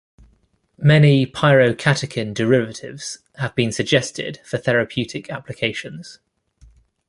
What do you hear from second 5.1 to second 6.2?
applications.